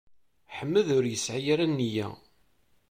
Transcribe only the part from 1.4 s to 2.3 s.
ara nniya.